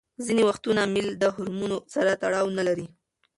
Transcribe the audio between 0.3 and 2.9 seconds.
وختونه میل د هورمونونو سره تړاو نلري.